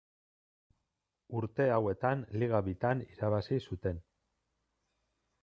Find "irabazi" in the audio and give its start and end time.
3.11-3.61